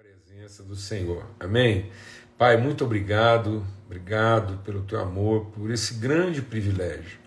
[0.00, 1.26] presença do Senhor.
[1.38, 1.90] Amém?
[2.38, 7.18] Pai, muito obrigado, obrigado pelo teu amor, por esse grande privilégio.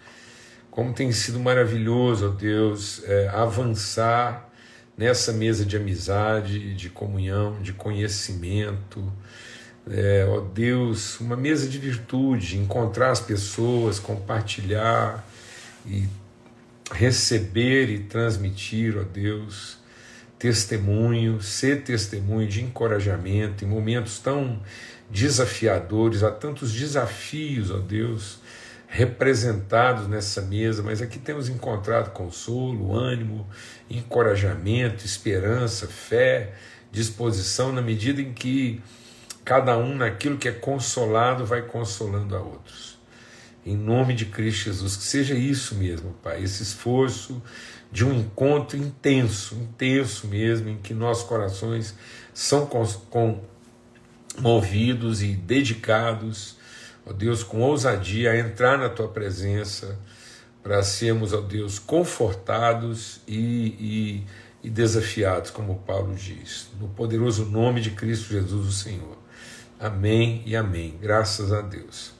[0.71, 4.49] Como tem sido maravilhoso, ó Deus, é, avançar
[4.97, 9.13] nessa mesa de amizade, de comunhão, de conhecimento.
[9.87, 15.23] É, ó Deus, uma mesa de virtude, encontrar as pessoas, compartilhar
[15.85, 16.07] e
[16.91, 19.82] receber e transmitir, ó Deus,
[20.43, 24.61] testemunho, ser testemunho de encorajamento em momentos tão
[25.09, 28.41] desafiadores, há tantos desafios, ó Deus,
[28.85, 33.47] representados nessa mesa, mas aqui temos encontrado consolo, ânimo,
[33.89, 36.55] encorajamento, esperança, fé,
[36.91, 38.81] disposição, na medida em que
[39.45, 42.99] cada um, naquilo que é consolado, vai consolando a outros.
[43.65, 47.41] Em nome de Cristo Jesus, que seja isso mesmo, Pai, esse esforço
[47.93, 51.95] de um encontro intenso, intenso mesmo, em que nossos corações
[52.33, 52.67] são
[54.41, 56.57] movidos e dedicados
[57.05, 59.97] ó Deus, com ousadia a entrar na tua presença,
[60.61, 63.37] para sermos, ó Deus, confortados e,
[64.63, 69.17] e, e desafiados, como Paulo diz, no poderoso nome de Cristo Jesus, o Senhor.
[69.79, 70.97] Amém e amém.
[71.01, 72.13] Graças a Deus.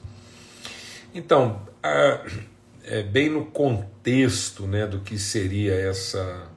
[1.14, 2.20] Então, a,
[2.84, 6.48] é, bem no contexto né, do que seria essa.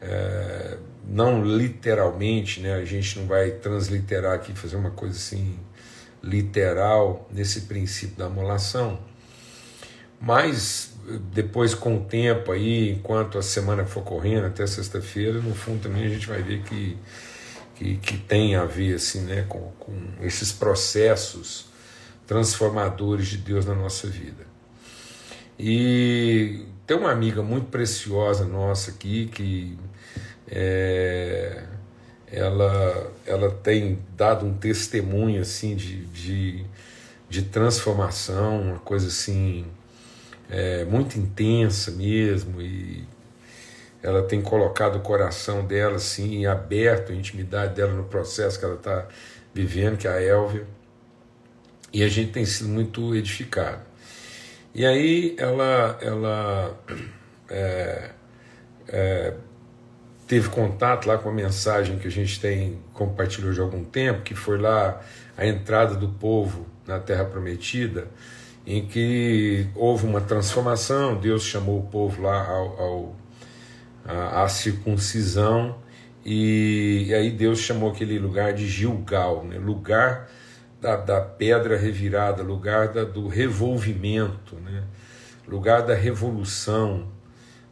[0.00, 5.58] É, não literalmente, né, a gente não vai transliterar aqui, fazer uma coisa assim
[6.22, 8.98] literal nesse princípio da amolação,
[10.20, 10.94] mas
[11.32, 16.04] depois com o tempo aí, enquanto a semana for correndo até sexta-feira, no fundo também
[16.04, 16.96] a gente vai ver que,
[17.74, 21.66] que, que tem a ver assim, né, com, com esses processos
[22.26, 24.49] transformadores de Deus na nossa vida.
[25.62, 29.78] E tem uma amiga muito preciosa nossa aqui que
[30.50, 31.64] é,
[32.32, 36.64] ela, ela tem dado um testemunho assim de, de,
[37.28, 39.66] de transformação, uma coisa assim
[40.48, 43.04] é, muito intensa mesmo e
[44.02, 48.76] ela tem colocado o coração dela assim aberto, a intimidade dela no processo que ela
[48.76, 49.06] está
[49.52, 50.66] vivendo, que é a Elvia,
[51.92, 53.89] e a gente tem sido muito edificado.
[54.74, 56.78] E aí ela, ela
[57.48, 58.10] é,
[58.88, 59.34] é,
[60.26, 64.34] teve contato lá com a mensagem que a gente tem compartilhou de algum tempo, que
[64.34, 65.00] foi lá
[65.36, 68.08] a entrada do povo na Terra Prometida,
[68.66, 73.16] em que houve uma transformação, Deus chamou o povo lá ao, ao
[74.04, 75.76] a, a, circuncisão,
[76.24, 79.58] e, e, aí Deus chamou aquele lugar de Gilgal, né?
[79.58, 80.28] lugar
[80.80, 84.84] da, da pedra revirada, lugar da, do revolvimento, né?
[85.46, 87.08] lugar da revolução,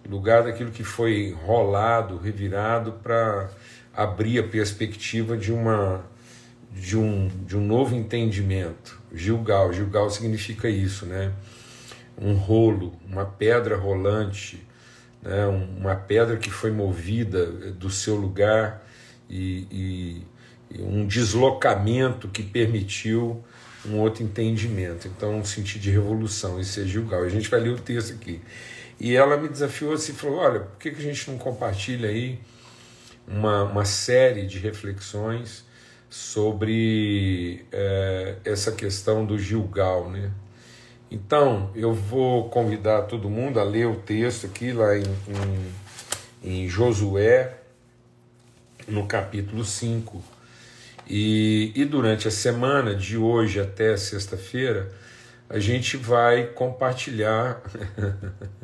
[0.09, 3.51] lugar daquilo que foi rolado, revirado para
[3.95, 6.05] abrir a perspectiva de uma
[6.71, 9.01] de um, de um novo entendimento.
[9.13, 11.33] Gilgal, Gilgal significa isso, né?
[12.21, 14.67] Um rolo, uma pedra rolante,
[15.23, 15.47] né?
[15.47, 18.85] uma pedra que foi movida do seu lugar
[19.29, 20.27] e, e,
[20.79, 23.43] um deslocamento que permitiu
[23.87, 25.09] um outro entendimento.
[25.09, 27.23] Então, um sentido de revolução, isso é Gilgal.
[27.23, 28.41] A gente vai ler o texto aqui.
[29.01, 32.39] E ela me desafiou assim, falou, olha, por que, que a gente não compartilha aí
[33.27, 35.65] uma, uma série de reflexões
[36.11, 40.31] sobre é, essa questão do Gilgal, né?
[41.11, 45.05] Então, eu vou convidar todo mundo a ler o texto aqui lá em,
[46.43, 47.55] em, em Josué,
[48.87, 50.23] no capítulo 5.
[51.09, 54.91] E, e durante a semana, de hoje até sexta-feira,
[55.49, 57.63] a gente vai compartilhar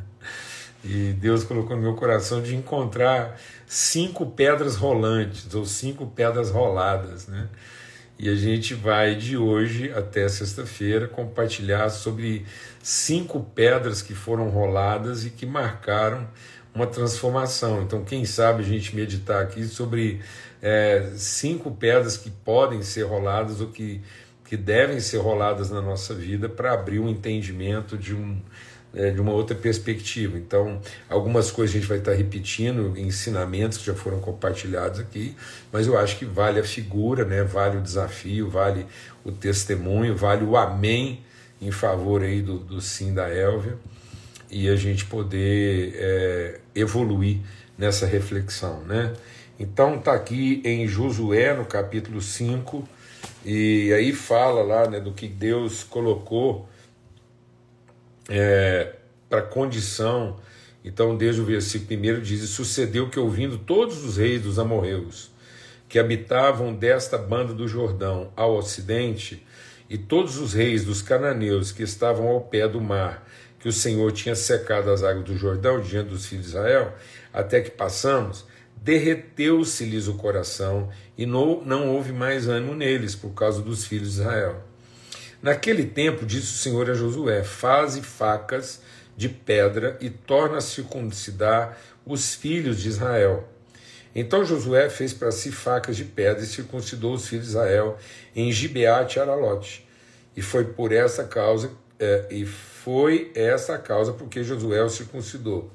[0.85, 7.27] E Deus colocou no meu coração de encontrar cinco pedras rolantes ou cinco pedras roladas,
[7.27, 7.49] né?
[8.19, 12.45] E a gente vai de hoje até sexta-feira compartilhar sobre
[12.83, 16.29] cinco pedras que foram roladas e que marcaram
[16.75, 17.83] uma transformação.
[17.83, 20.21] Então, quem sabe a gente meditar aqui sobre
[20.61, 24.01] é, cinco pedras que podem ser roladas ou que,
[24.45, 28.41] que devem ser roladas na nossa vida para abrir um entendimento de um
[28.97, 30.39] é, de uma outra perspectiva.
[30.39, 30.81] Então,
[31.11, 35.35] algumas coisas a gente vai estar repetindo, ensinamentos que já foram compartilhados aqui,
[35.73, 37.43] mas eu acho que vale a figura, né?
[37.43, 38.87] vale o desafio, vale
[39.25, 41.25] o testemunho, vale o amém
[41.61, 43.77] em favor aí do, do sim da Elvia
[44.55, 47.41] e a gente poder é, evoluir
[47.77, 48.85] nessa reflexão.
[48.85, 49.13] Né?
[49.59, 52.89] Então, está aqui em Josué, no capítulo 5,
[53.45, 56.69] e aí fala lá né, do que Deus colocou
[58.29, 58.95] é,
[59.29, 60.37] para condição.
[60.85, 65.33] Então, desde o versículo 1 diz: Sucedeu que, ouvindo todos os reis dos amorreus
[65.89, 69.45] que habitavam desta banda do Jordão ao ocidente,
[69.91, 73.27] e todos os reis dos cananeus que estavam ao pé do mar,
[73.65, 76.93] que o Senhor tinha secado as águas do Jordão diante dos filhos de Israel,
[77.33, 78.45] até que passamos,
[78.77, 84.21] derreteu-se-lhes o coração e não, não houve mais ânimo neles por causa dos filhos de
[84.21, 84.63] Israel.
[85.43, 88.83] Naquele tempo, disse o Senhor a Josué: Faze facas
[89.17, 93.49] de pedra e torna a circuncidar os filhos de Israel.
[94.15, 97.97] Então Josué fez para si facas de pedra e circuncidou os filhos de Israel
[98.37, 99.89] em Gibeate e Aralote.
[100.37, 102.47] E foi por essa causa, é, e
[102.85, 105.71] foi essa a causa porque Josué o circuncidou.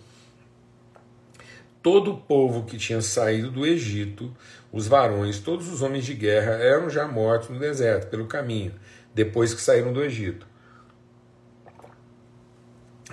[1.81, 4.31] Todo o povo que tinha saído do Egito,
[4.71, 8.75] os varões, todos os homens de guerra, eram já mortos no deserto, pelo caminho,
[9.11, 10.45] depois que saíram do Egito.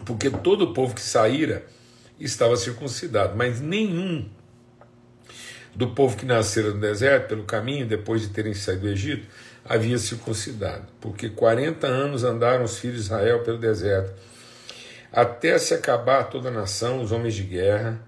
[0.05, 1.65] Porque todo o povo que saíra
[2.21, 4.29] estava circuncidado, mas nenhum
[5.75, 9.27] do povo que nascera no deserto, pelo caminho, depois de terem saído do Egito,
[9.69, 10.87] havia circuncidado.
[11.01, 14.15] Porque 40 anos andaram os filhos de Israel pelo deserto,
[15.13, 18.01] até se acabar toda a nação, os homens de guerra,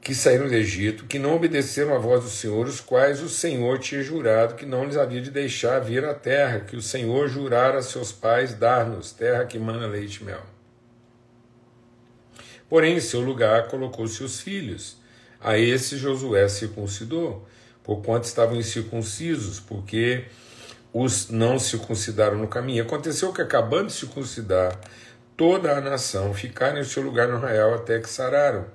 [0.00, 3.78] que saíram do Egito, que não obedeceram à voz do Senhor, os quais o Senhor
[3.78, 7.78] tinha jurado que não lhes havia de deixar vir a terra, que o Senhor jurara
[7.78, 10.42] a seus pais dar-nos, terra que mana leite e mel.
[12.68, 14.96] Porém, em seu lugar colocou seus filhos.
[15.40, 17.46] A esse Josué circuncidou,
[17.88, 20.26] porquanto estavam incircuncisos, porque
[20.92, 22.82] os não circuncidaram no caminho.
[22.84, 24.78] Aconteceu que, acabando de circuncidar
[25.34, 28.66] toda a nação, ficaram em seu lugar no arraial até que sararam.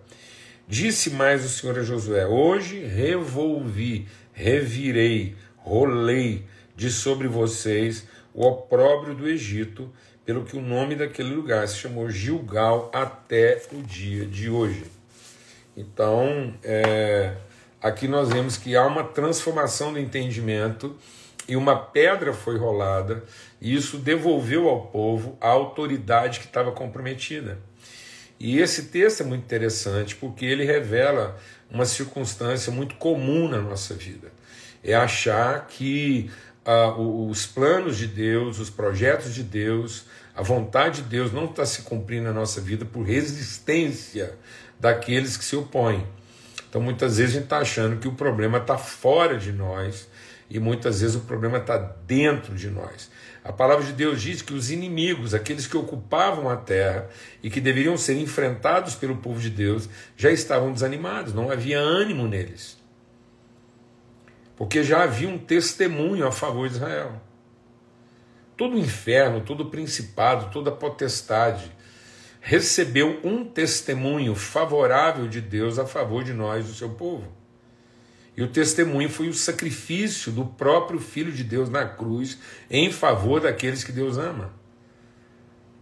[0.67, 9.13] Disse mais o Senhor a Josué: Hoje revolvi, revirei, rolei de sobre vocês o opróbrio
[9.13, 9.93] do Egito,
[10.25, 14.85] pelo que o nome daquele lugar se chamou Gilgal até o dia de hoje.
[15.77, 17.35] Então, é,
[17.83, 20.95] aqui nós vemos que há uma transformação do entendimento
[21.47, 23.23] e uma pedra foi rolada,
[23.59, 27.59] e isso devolveu ao povo a autoridade que estava comprometida.
[28.39, 31.37] E esse texto é muito interessante porque ele revela
[31.69, 34.31] uma circunstância muito comum na nossa vida.
[34.81, 36.31] É achar que
[36.65, 41.65] ah, os planos de Deus, os projetos de Deus, a vontade de Deus não está
[41.65, 44.35] se cumprindo na nossa vida por resistência
[44.79, 46.05] daqueles que se opõem.
[46.73, 50.09] Então muitas vezes a gente está achando que o problema está fora de nós
[50.49, 53.11] e muitas vezes o problema está dentro de nós.
[53.43, 57.07] A palavra de Deus diz que os inimigos, aqueles que ocupavam a terra
[57.43, 59.87] e que deveriam ser enfrentados pelo povo de Deus,
[60.17, 62.75] já estavam desanimados, não havia ânimo neles.
[64.55, 67.21] Porque já havia um testemunho a favor de Israel.
[68.57, 71.71] Todo o inferno, todo o principado, toda a potestade
[72.45, 77.25] recebeu um testemunho favorável de Deus a favor de nós, do seu povo.
[78.35, 82.37] E o testemunho foi o sacrifício do próprio Filho de Deus na cruz
[82.69, 84.53] em favor daqueles que Deus ama.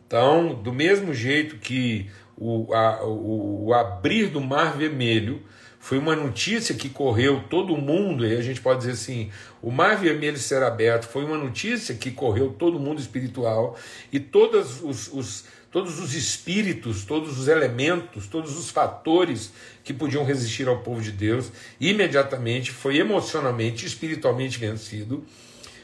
[0.05, 5.41] Então, do mesmo jeito que o, a, o, o abrir do Mar Vermelho
[5.79, 9.31] foi uma notícia que correu todo mundo, e a gente pode dizer assim:
[9.63, 13.75] o Mar Vermelho ser aberto foi uma notícia que correu todo mundo espiritual,
[14.11, 19.53] e todos os, os todos os espíritos, todos os elementos, todos os fatores
[19.83, 25.25] que podiam resistir ao povo de Deus, imediatamente foi emocionalmente, espiritualmente vencido,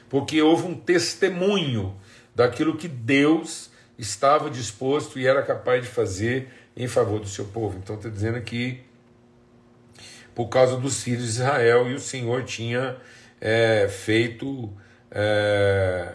[0.10, 1.96] porque houve um testemunho
[2.36, 7.80] daquilo que Deus estava disposto e era capaz de fazer em favor do seu povo.
[7.82, 8.82] Então está dizendo aqui,
[10.36, 12.98] por causa dos filhos de Israel, e o Senhor tinha
[13.40, 14.72] é, feito.
[15.10, 16.12] É,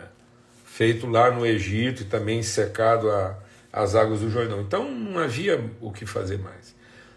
[0.65, 3.37] feito lá no Egito e também secado a,
[3.73, 4.61] as águas do Jordão.
[4.61, 6.75] Então não havia o que fazer mais.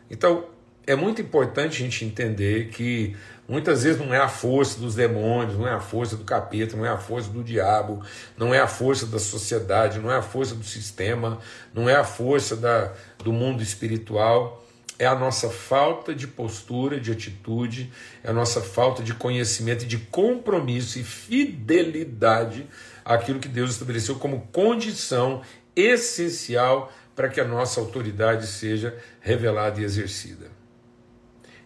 [0.10, 0.46] Então
[0.88, 3.16] é muito importante a gente entender que
[3.48, 6.86] muitas vezes não é a força dos demônios, não é a força do capeta, não
[6.86, 8.02] é a força do diabo,
[8.38, 11.40] não é a força da sociedade, não é a força do sistema,
[11.74, 12.94] não é a força da,
[13.24, 14.62] do mundo espiritual.
[14.98, 17.92] É a nossa falta de postura, de atitude,
[18.24, 22.66] é a nossa falta de conhecimento e de compromisso e fidelidade
[23.04, 25.42] àquilo que Deus estabeleceu como condição
[25.76, 30.52] essencial para que a nossa autoridade seja revelada e exercida.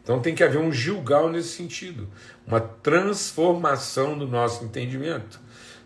[0.04, 2.10] Então tem que haver um julgal nesse sentido,
[2.46, 5.40] uma transformação do nosso entendimento.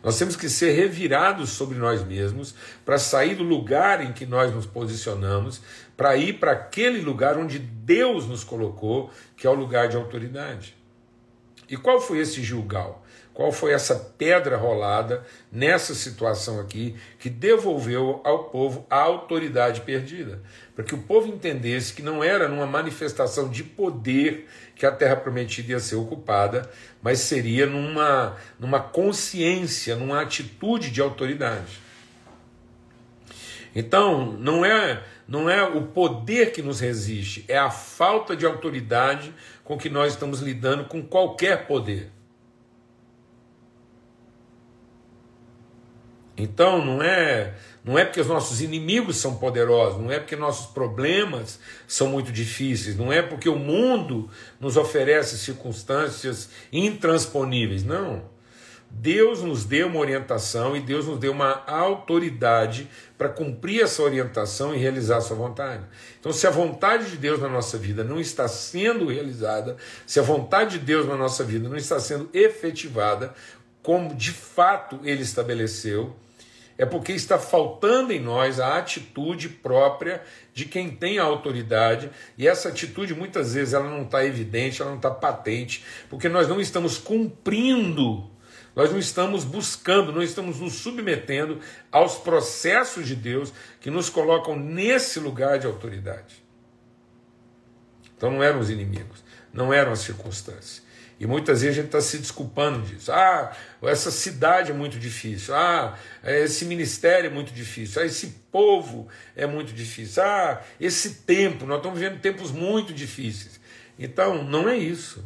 [0.03, 2.53] Nós temos que ser revirados sobre nós mesmos
[2.83, 5.61] para sair do lugar em que nós nos posicionamos,
[5.95, 10.75] para ir para aquele lugar onde Deus nos colocou, que é o lugar de autoridade.
[11.69, 13.02] E qual foi esse Gilgal?
[13.33, 20.39] Qual foi essa pedra rolada nessa situação aqui que devolveu ao povo a autoridade perdida?
[20.75, 25.15] Para que o povo entendesse que não era numa manifestação de poder que a terra
[25.15, 26.69] prometida ia ser ocupada,
[27.01, 31.81] mas seria numa, numa consciência, numa atitude de autoridade.
[33.75, 39.33] Então, não é, não é o poder que nos resiste, é a falta de autoridade
[39.63, 42.11] com que nós estamos lidando com qualquer poder.
[46.37, 47.53] Então não é
[47.85, 52.31] não é porque os nossos inimigos são poderosos, não é porque nossos problemas são muito
[52.31, 58.31] difíceis, não é porque o mundo nos oferece circunstâncias intransponíveis, não.
[58.89, 62.87] Deus nos deu uma orientação e Deus nos deu uma autoridade
[63.17, 65.83] para cumprir essa orientação e realizar a sua vontade.
[66.19, 69.75] Então, se a vontade de Deus na nossa vida não está sendo realizada,
[70.05, 73.33] se a vontade de Deus na nossa vida não está sendo efetivada,
[73.81, 76.15] como de fato ele estabeleceu,
[76.77, 80.21] é porque está faltando em nós a atitude própria
[80.53, 84.91] de quem tem a autoridade, e essa atitude muitas vezes ela não está evidente, ela
[84.91, 88.31] não está patente, porque nós não estamos cumprindo
[88.75, 91.59] nós não estamos buscando, não estamos nos submetendo
[91.91, 96.43] aos processos de Deus que nos colocam nesse lugar de autoridade.
[98.17, 100.81] Então não eram os inimigos, não eram as circunstâncias.
[101.19, 103.11] E muitas vezes a gente está se desculpando disso.
[103.11, 105.55] Ah, essa cidade é muito difícil.
[105.55, 108.01] Ah, esse ministério é muito difícil.
[108.01, 110.23] Ah, esse povo é muito difícil.
[110.23, 113.59] Ah, esse tempo, nós estamos vivendo tempos muito difíceis.
[113.97, 115.23] Então, não é isso.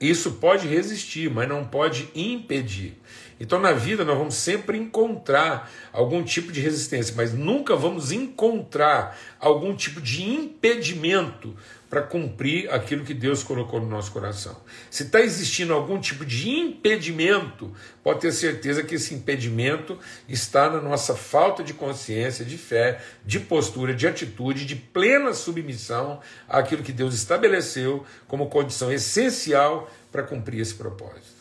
[0.00, 2.97] Isso pode resistir, mas não pode impedir.
[3.40, 9.16] Então, na vida, nós vamos sempre encontrar algum tipo de resistência, mas nunca vamos encontrar
[9.38, 11.54] algum tipo de impedimento
[11.88, 14.56] para cumprir aquilo que Deus colocou no nosso coração.
[14.90, 20.80] Se está existindo algum tipo de impedimento, pode ter certeza que esse impedimento está na
[20.82, 26.92] nossa falta de consciência, de fé, de postura, de atitude, de plena submissão àquilo que
[26.92, 31.37] Deus estabeleceu como condição essencial para cumprir esse propósito.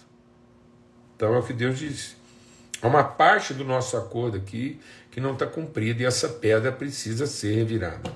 [1.18, 2.16] Então é o que Deus disse.
[2.80, 7.26] Há uma parte do nosso acordo aqui que não está cumprida e essa pedra precisa
[7.26, 8.14] ser revirada.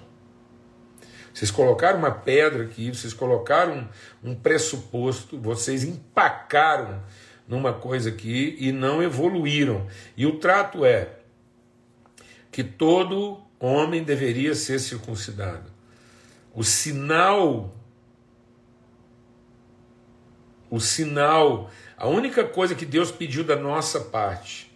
[1.34, 3.90] Vocês colocaram uma pedra aqui, vocês colocaram
[4.24, 7.02] um pressuposto, vocês empacaram
[7.48, 9.88] numa coisa aqui e não evoluíram.
[10.16, 11.10] E o trato é
[12.52, 15.72] que todo homem deveria ser circuncidado.
[16.54, 17.74] O sinal,
[20.72, 24.72] o sinal, a única coisa que Deus pediu da nossa parte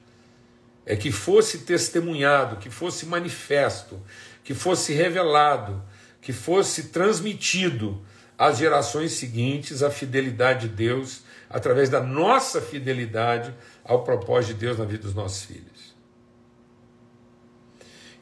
[0.86, 4.00] é que fosse testemunhado, que fosse manifesto,
[4.44, 5.82] que fosse revelado
[6.26, 8.04] que fosse transmitido
[8.36, 14.80] às gerações seguintes a fidelidade de Deus através da nossa fidelidade ao propósito de Deus
[14.80, 15.75] na vida dos nossos filhos.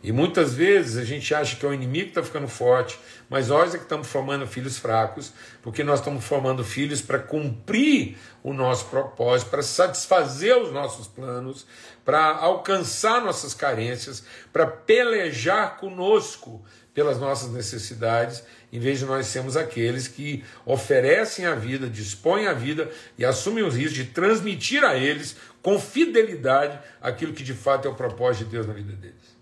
[0.04, 3.48] E muitas vezes a gente acha que é o inimigo que está ficando forte, mas
[3.48, 5.32] nós é que estamos formando filhos fracos,
[5.62, 11.66] porque nós estamos formando filhos para cumprir o nosso propósito, para satisfazer os nossos planos,
[12.04, 16.62] para alcançar nossas carências, para pelejar conosco
[16.94, 18.44] pelas nossas necessidades,
[18.74, 23.64] em vez de nós sermos aqueles que oferecem a vida, dispõem a vida e assumem
[23.64, 28.46] os riscos de transmitir a eles com fidelidade aquilo que de fato é o propósito
[28.46, 29.33] de Deus na vida deles.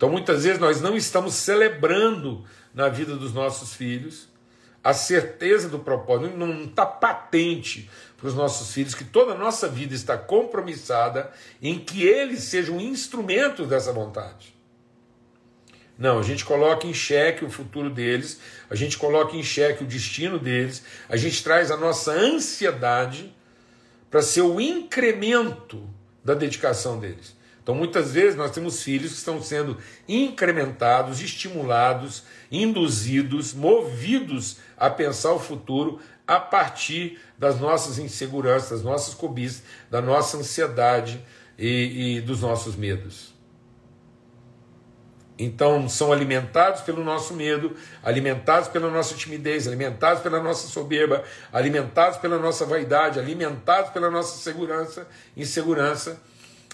[0.00, 2.42] Então muitas vezes nós não estamos celebrando
[2.72, 4.30] na vida dos nossos filhos
[4.82, 9.68] a certeza do propósito, não está patente para os nossos filhos que toda a nossa
[9.68, 11.30] vida está compromissada
[11.60, 14.54] em que eles sejam instrumentos dessa vontade.
[15.98, 18.40] Não, a gente coloca em xeque o futuro deles,
[18.70, 23.36] a gente coloca em xeque o destino deles, a gente traz a nossa ansiedade
[24.10, 25.86] para ser o incremento
[26.24, 27.38] da dedicação deles.
[27.62, 29.76] Então, muitas vezes, nós temos filhos que estão sendo
[30.08, 39.14] incrementados, estimulados, induzidos, movidos a pensar o futuro a partir das nossas inseguranças, das nossas
[39.14, 41.20] cobiças, da nossa ansiedade
[41.58, 43.34] e, e dos nossos medos.
[45.38, 52.18] Então, são alimentados pelo nosso medo, alimentados pela nossa timidez, alimentados pela nossa soberba, alimentados
[52.18, 56.20] pela nossa vaidade, alimentados pela nossa segurança, insegurança,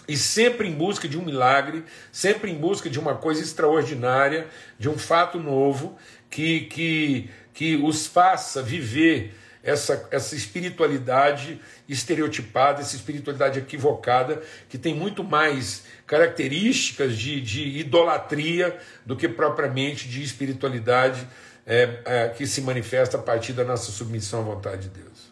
[0.08, 4.46] e sempre em busca de um milagre, sempre em busca de uma coisa extraordinária,
[4.78, 5.96] de um fato novo
[6.30, 9.34] que, que, que os faça viver
[9.66, 18.78] essa, essa espiritualidade estereotipada, essa espiritualidade equivocada, que tem muito mais características de, de idolatria
[19.04, 21.26] do que propriamente de espiritualidade
[21.66, 25.25] é, é, que se manifesta a partir da nossa submissão à vontade de Deus.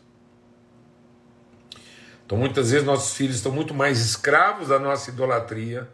[2.34, 5.88] Então, muitas vezes, nossos filhos estão muito mais escravos da nossa idolatria,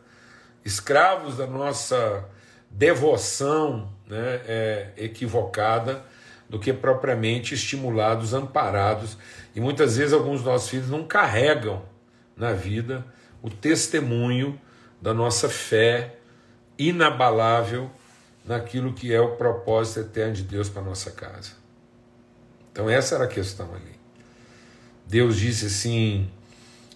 [0.64, 2.24] escravos da nossa
[2.70, 6.02] devoção né, é, equivocada,
[6.48, 9.18] do que propriamente estimulados, amparados.
[9.54, 11.82] E muitas vezes, alguns dos nossos filhos não carregam
[12.34, 13.04] na vida
[13.42, 14.58] o testemunho
[14.98, 16.16] da nossa fé
[16.78, 17.90] inabalável
[18.46, 21.50] naquilo que é o propósito eterno de Deus para nossa casa.
[22.72, 23.99] Então, essa era a questão ali.
[25.10, 26.30] Deus disse assim: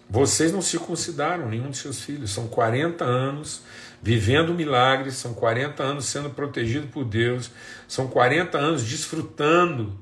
[0.08, 3.62] vocês não circuncidaram nenhum de seus filhos, são 40 anos
[4.00, 7.50] vivendo milagres, são 40 anos sendo protegidos por Deus,
[7.88, 9.98] são 40 anos desfrutando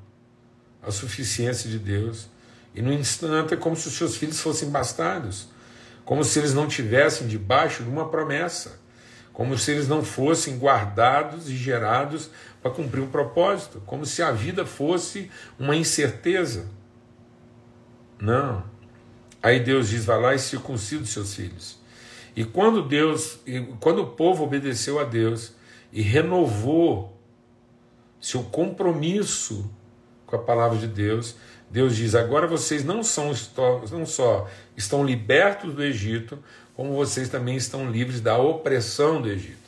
[0.82, 2.28] a suficiência de Deus,
[2.74, 5.48] e no instante é como se os seus filhos fossem bastardos,
[6.04, 8.78] como se eles não tivessem debaixo de uma promessa,
[9.32, 12.28] como se eles não fossem guardados e gerados
[12.60, 16.81] para cumprir um propósito, como se a vida fosse uma incerteza.
[18.22, 18.62] Não.
[19.42, 21.76] Aí Deus diz: vai lá e circuncida os seus filhos.
[22.36, 23.40] E quando Deus,
[23.80, 25.52] quando o povo obedeceu a Deus
[25.92, 27.18] e renovou
[28.20, 29.68] seu compromisso
[30.24, 31.34] com a palavra de Deus,
[31.68, 33.32] Deus diz: agora vocês não são
[33.90, 36.38] não só estão libertos do Egito,
[36.74, 39.58] como vocês também estão livres da opressão do Egito.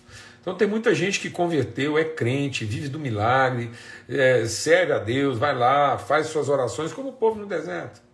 [0.40, 3.72] Então tem muita gente que converteu, é crente, vive do milagre,
[4.08, 8.13] é, serve a Deus, vai lá, faz suas orações, como o povo no deserto.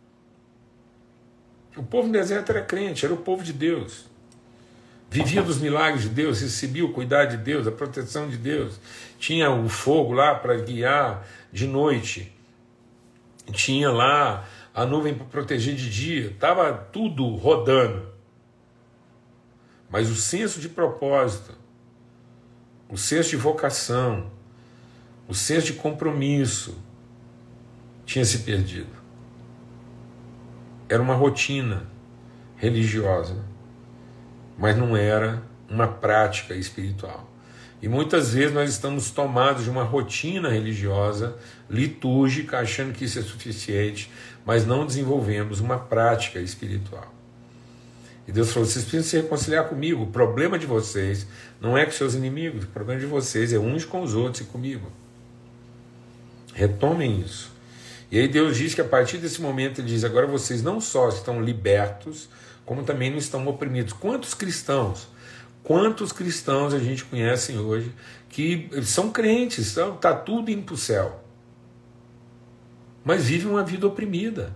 [1.77, 4.07] O povo no deserto era crente, era o povo de Deus.
[5.09, 8.79] Vivia dos milagres de Deus, recebia o cuidado de Deus, a proteção de Deus.
[9.19, 12.33] Tinha o fogo lá para guiar de noite.
[13.53, 16.29] Tinha lá a nuvem para proteger de dia.
[16.29, 18.09] Estava tudo rodando.
[19.89, 21.57] Mas o senso de propósito,
[22.89, 24.31] o senso de vocação,
[25.27, 26.79] o senso de compromisso
[28.07, 29.00] tinha se perdido
[30.91, 31.85] era uma rotina
[32.57, 33.37] religiosa,
[34.59, 37.31] mas não era uma prática espiritual.
[37.81, 41.37] E muitas vezes nós estamos tomados de uma rotina religiosa,
[41.71, 44.11] litúrgica, achando que isso é suficiente,
[44.45, 47.15] mas não desenvolvemos uma prática espiritual.
[48.27, 50.03] E Deus falou: vocês precisam se reconciliar comigo.
[50.03, 51.27] O problema de vocês
[51.61, 54.45] não é com seus inimigos, o problema de vocês é uns com os outros e
[54.45, 54.91] comigo.
[56.53, 57.60] Retomem isso.
[58.11, 61.09] E aí Deus diz que a partir desse momento ele diz: agora vocês não só
[61.09, 62.29] estão libertos,
[62.67, 63.93] como também não estão oprimidos.
[63.93, 65.09] Quantos cristãos,
[65.63, 67.95] quantos cristãos a gente conhece hoje
[68.29, 71.23] que são crentes, está tá tudo indo para o céu,
[73.05, 74.53] mas vivem uma vida oprimida,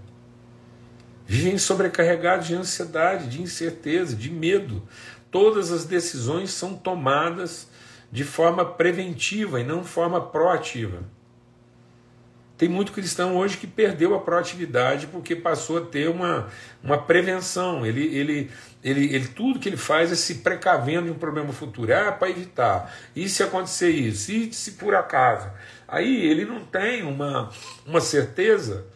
[1.26, 4.82] vivem sobrecarregados de ansiedade, de incerteza, de medo.
[5.30, 7.68] Todas as decisões são tomadas
[8.10, 11.02] de forma preventiva e não forma proativa.
[12.56, 16.48] Tem muito cristão hoje que perdeu a proatividade porque passou a ter uma,
[16.82, 17.84] uma prevenção.
[17.84, 18.50] Ele, ele,
[18.82, 21.92] ele, ele, tudo que ele faz é se precavendo de um problema futuro.
[21.92, 22.94] Ah, para evitar.
[23.14, 24.30] E se acontecer isso?
[24.30, 25.50] E se por acaso?
[25.88, 27.50] Aí ele não tem uma,
[27.84, 28.86] uma certeza,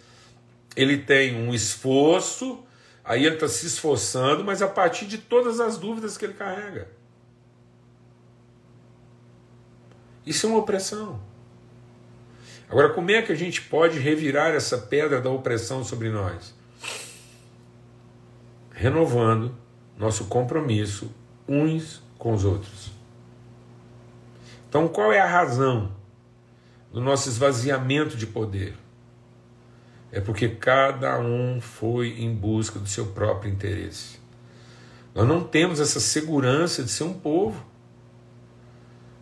[0.77, 2.65] ele tem um esforço,
[3.05, 6.89] aí ele está se esforçando, mas a partir de todas as dúvidas que ele carrega.
[10.25, 11.28] Isso é uma opressão.
[12.71, 16.55] Agora, como é que a gente pode revirar essa pedra da opressão sobre nós?
[18.71, 19.55] Renovando
[19.97, 21.11] nosso compromisso
[21.49, 22.93] uns com os outros.
[24.69, 25.93] Então, qual é a razão
[26.93, 28.75] do nosso esvaziamento de poder?
[30.13, 34.19] É porque cada um foi em busca do seu próprio interesse.
[35.15, 37.65] Nós não temos essa segurança de ser um povo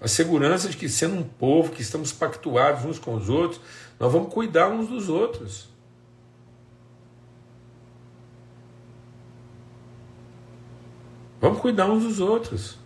[0.07, 3.61] a segurança de que, sendo um povo que estamos pactuados uns com os outros,
[3.99, 5.69] nós vamos cuidar uns dos outros.
[11.41, 12.79] Vamos cuidar uns dos outros.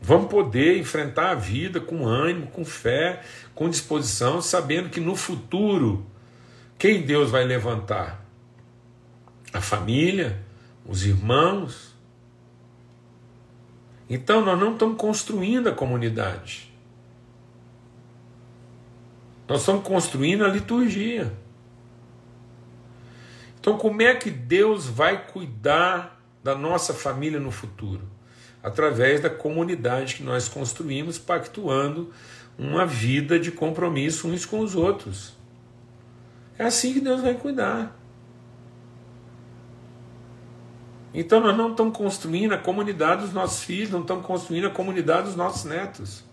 [0.00, 3.22] Vamos poder enfrentar a vida com ânimo, com fé,
[3.54, 6.06] com disposição, sabendo que no futuro,
[6.78, 8.24] quem Deus vai levantar?
[9.52, 10.42] A família,
[10.86, 11.97] os irmãos,
[14.08, 16.72] então nós não estamos construindo a comunidade.
[19.46, 21.32] Nós estamos construindo a liturgia.
[23.58, 28.02] Então, como é que Deus vai cuidar da nossa família no futuro?
[28.62, 32.12] Através da comunidade que nós construímos, pactuando
[32.58, 35.34] uma vida de compromisso uns com os outros.
[36.58, 37.97] É assim que Deus vai cuidar.
[41.12, 45.24] Então nós não estamos construindo a comunidade dos nossos filhos, não estamos construindo a comunidade
[45.24, 46.28] dos nossos netos.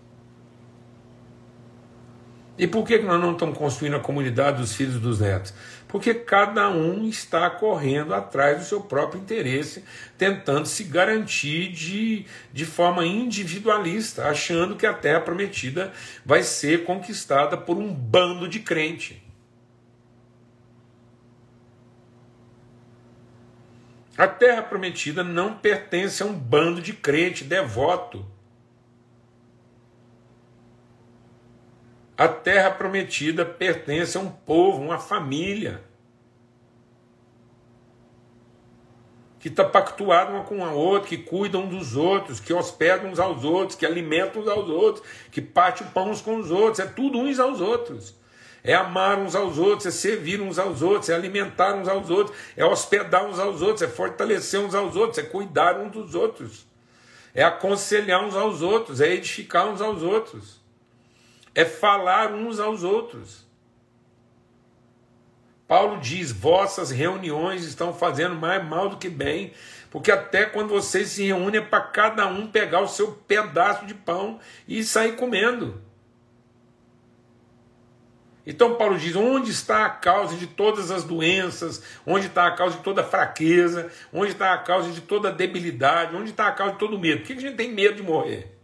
[2.58, 5.52] E por que nós não estamos construindo a comunidade dos filhos e dos netos?
[5.86, 9.84] Porque cada um está correndo atrás do seu próprio interesse,
[10.16, 15.92] tentando se garantir de, de forma individualista, achando que a terra prometida
[16.24, 19.25] vai ser conquistada por um bando de crente.
[24.16, 28.24] A terra prometida não pertence a um bando de crente devoto.
[32.16, 35.82] A terra prometida pertence a um povo, uma família.
[39.38, 43.18] Que está pactuado uma com a outra, que cuida um dos outros, que hospeda uns
[43.18, 46.78] aos outros, que alimenta uns aos outros, que parte o pão uns com os outros,
[46.78, 48.16] é tudo uns aos outros.
[48.66, 52.36] É amar uns aos outros, é servir uns aos outros, é alimentar uns aos outros,
[52.56, 56.66] é hospedar uns aos outros, é fortalecer uns aos outros, é cuidar uns dos outros,
[57.32, 60.60] é aconselhar uns aos outros, é edificar uns aos outros,
[61.54, 63.46] é falar uns aos outros.
[65.68, 69.52] Paulo diz: vossas reuniões estão fazendo mais mal do que bem,
[69.92, 73.94] porque até quando vocês se reúnem é para cada um pegar o seu pedaço de
[73.94, 75.85] pão e sair comendo.
[78.46, 81.82] Então Paulo diz: onde está a causa de todas as doenças?
[82.06, 83.90] Onde está a causa de toda fraqueza?
[84.12, 86.14] Onde está a causa de toda debilidade?
[86.14, 87.20] Onde está a causa de todo medo?
[87.20, 88.56] Por que a gente tem medo de morrer?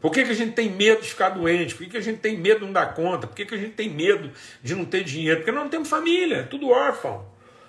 [0.00, 1.74] Por que, que a gente tem medo de ficar doente?
[1.74, 3.26] Por que, que a gente tem medo de não dar conta?
[3.26, 4.30] Por que, que a gente tem medo
[4.62, 5.38] de não ter dinheiro?
[5.38, 7.26] Porque nós não temos família, é tudo órfão.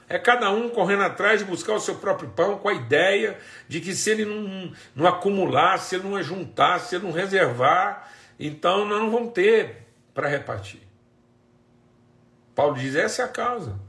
[0.10, 3.38] É cada um correndo atrás de buscar o seu próprio pão com a ideia
[3.70, 8.12] de que se ele não, não acumular, se ele não ajuntar, se ele não reservar,
[8.40, 10.82] então não vamos ter para repartir.
[12.54, 13.80] Paulo diz: essa é a causa.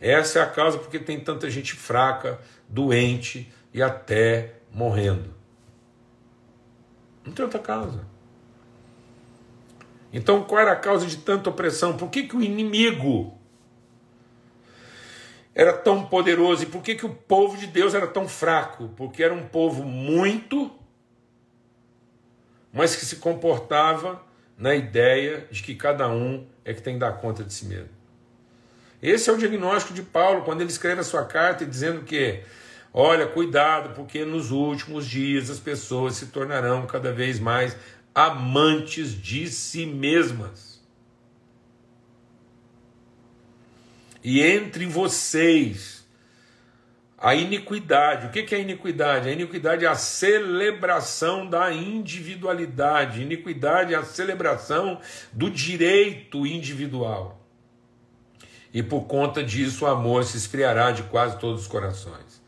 [0.00, 5.34] Essa é a causa porque tem tanta gente fraca, doente e até morrendo.
[7.24, 8.04] Não tem outra causa.
[10.12, 11.96] Então, qual era a causa de tanta opressão?
[11.96, 13.38] Por que, que o inimigo
[15.54, 16.64] era tão poderoso?
[16.64, 18.88] E por que, que o povo de Deus era tão fraco?
[18.96, 20.70] Porque era um povo muito
[22.72, 24.22] mas que se comportava
[24.56, 27.88] na ideia de que cada um é que tem que dar conta de si mesmo.
[29.02, 32.42] Esse é o diagnóstico de Paulo quando ele escreve a sua carta dizendo que,
[32.92, 37.74] olha, cuidado, porque nos últimos dias as pessoas se tornarão cada vez mais
[38.14, 40.80] amantes de si mesmas.
[44.22, 45.99] E entre vocês
[47.20, 48.26] a iniquidade.
[48.26, 49.28] O que é a iniquidade?
[49.28, 53.20] A iniquidade é a celebração da individualidade.
[53.20, 54.98] Iniquidade é a celebração
[55.30, 57.38] do direito individual.
[58.72, 62.39] E por conta disso o amor se esfriará de quase todos os corações.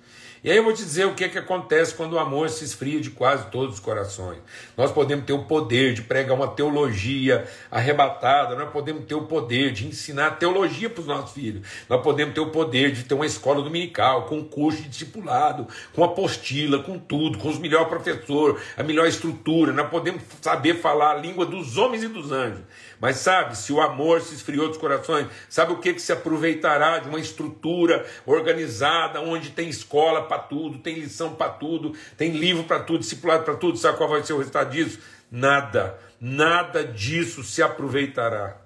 [0.45, 3.01] E aí eu vou te dizer o que, que acontece quando o amor se esfria
[3.01, 4.39] de quase todos os corações.
[4.77, 9.71] Nós podemos ter o poder de pregar uma teologia arrebatada, nós podemos ter o poder
[9.71, 13.25] de ensinar teologia para os nossos filhos, nós podemos ter o poder de ter uma
[13.25, 18.83] escola dominical, com curso de discipulado, com apostila, com tudo, com os melhores professores, a
[18.83, 22.63] melhor estrutura, nós podemos saber falar a língua dos homens e dos anjos.
[23.01, 26.99] Mas sabe, se o amor se esfriou dos corações, sabe o que, que se aproveitará
[26.99, 32.65] de uma estrutura organizada, onde tem escola para tudo, tem lição para tudo, tem livro
[32.65, 34.99] para tudo, discipulado para tudo, sabe qual vai ser o resultado disso?
[35.31, 38.57] Nada, nada disso se aproveitará.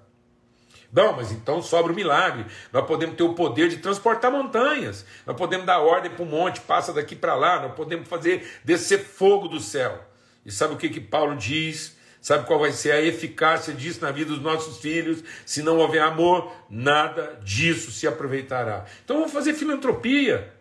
[0.91, 2.45] Não, mas então sobra o milagre.
[2.71, 5.05] Nós podemos ter o poder de transportar montanhas.
[5.25, 7.61] Nós podemos dar ordem para o monte, passa daqui para lá.
[7.61, 10.01] Nós podemos fazer descer fogo do céu.
[10.45, 14.11] E sabe o que, que Paulo diz Sabe qual vai ser a eficácia disso na
[14.11, 15.23] vida dos nossos filhos?
[15.45, 18.85] Se não houver amor, nada disso se aproveitará.
[19.05, 20.53] Então vamos fazer filantropia.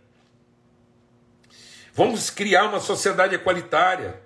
[1.97, 4.21] Vamos criar uma sociedade equalitária.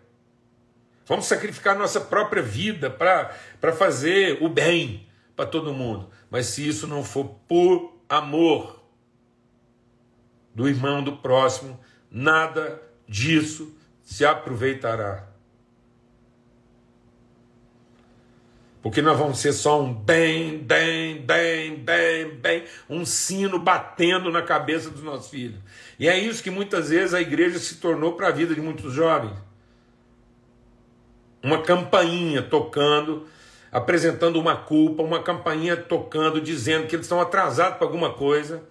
[1.06, 6.10] Vamos sacrificar nossa própria vida para fazer o bem para todo mundo.
[6.28, 8.82] Mas se isso não for por amor
[10.52, 11.78] do irmão, do próximo,
[12.10, 15.29] nada disso se aproveitará.
[18.82, 24.40] Porque nós vamos ser só um bem, bem, bem, bem, bem, um sino batendo na
[24.40, 25.60] cabeça dos nossos filhos.
[25.98, 28.94] E é isso que muitas vezes a igreja se tornou para a vida de muitos
[28.94, 29.36] jovens.
[31.42, 33.26] Uma campainha tocando,
[33.70, 38.62] apresentando uma culpa, uma campainha tocando, dizendo que eles estão atrasados para alguma coisa,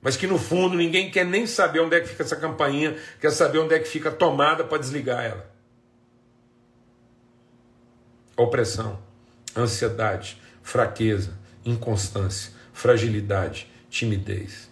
[0.00, 3.30] mas que no fundo ninguém quer nem saber onde é que fica essa campainha, quer
[3.30, 5.50] saber onde é que fica a tomada para desligar ela.
[8.36, 9.07] Opressão
[9.58, 11.32] ansiedade, fraqueza,
[11.64, 14.68] inconstância, fragilidade, timidez.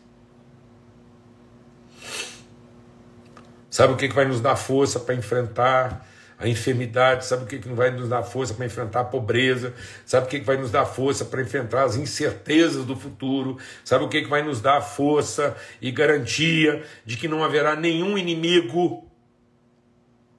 [3.71, 6.07] Sabe o que, que vai nos dar força para enfrentar
[6.39, 7.27] a enfermidade?
[7.27, 9.75] Sabe o que, que vai nos dar força para enfrentar a pobreza?
[10.05, 13.59] Sabe o que, que vai nos dar força para enfrentar as incertezas do futuro?
[13.85, 18.17] Sabe o que, que vai nos dar força e garantia de que não haverá nenhum
[18.17, 19.06] inimigo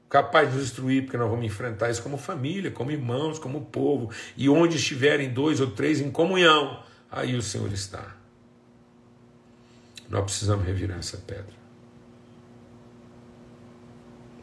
[0.10, 4.10] capaz de nos destruir, porque nós vamos enfrentar isso como família, como irmãos, como povo,
[4.36, 8.16] e onde estiverem dois ou três em comunhão, aí o Senhor está.
[10.10, 11.58] Nós precisamos revirar essa pedra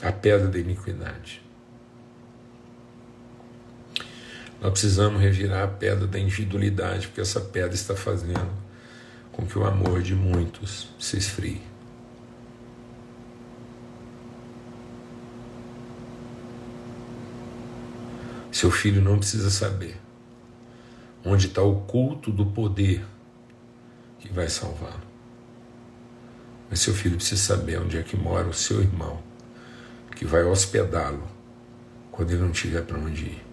[0.03, 1.42] a pedra da iniquidade.
[4.61, 8.50] Nós precisamos revirar a pedra da individualidade, porque essa pedra está fazendo
[9.33, 11.62] com que o amor de muitos se esfrie.
[18.55, 20.01] Seu filho não precisa saber
[21.25, 23.05] onde está o culto do poder
[24.21, 25.03] que vai salvá-lo.
[26.71, 29.21] Mas seu filho precisa saber onde é que mora o seu irmão
[30.14, 31.27] que vai hospedá-lo
[32.12, 33.45] quando ele não tiver para onde ir.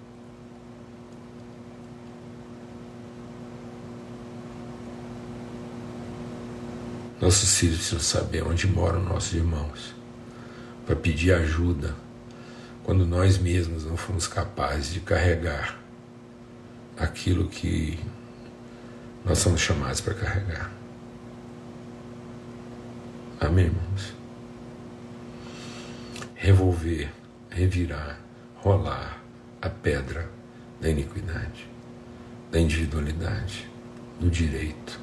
[7.19, 9.95] Nossos filhos precisam saber onde moram nossos irmãos
[10.85, 11.95] para pedir ajuda
[12.83, 15.79] quando nós mesmos não fomos capazes de carregar
[16.97, 17.99] aquilo que
[19.23, 20.71] nós somos chamados para carregar.
[23.39, 24.21] Amém, irmãos?
[26.41, 27.07] revolver,
[27.51, 28.19] revirar,
[28.55, 29.21] rolar
[29.61, 30.27] a pedra
[30.81, 31.69] da iniquidade,
[32.51, 33.69] da individualidade,
[34.19, 34.99] do direito.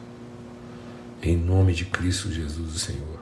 [1.23, 3.18] Em nome de Cristo Jesus, o Senhor.